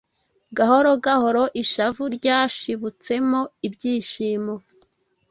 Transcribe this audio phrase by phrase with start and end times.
[0.57, 4.53] Gahoro gahoro, ishavu ryashibutsemo ibyishimo